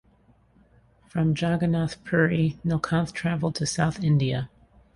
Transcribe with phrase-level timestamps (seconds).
[1.07, 4.49] From Jagannath Puri, Nilkanth traveled to South India.